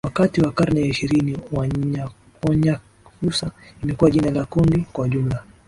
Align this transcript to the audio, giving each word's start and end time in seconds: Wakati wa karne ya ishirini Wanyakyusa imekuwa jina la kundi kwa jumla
Wakati 0.07 0.41
wa 0.41 0.51
karne 0.51 0.81
ya 0.81 0.87
ishirini 0.87 1.37
Wanyakyusa 2.43 3.51
imekuwa 3.83 4.11
jina 4.11 4.31
la 4.31 4.45
kundi 4.45 4.85
kwa 4.93 5.09
jumla 5.09 5.43